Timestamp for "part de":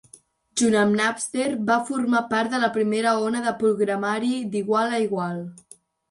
2.31-2.61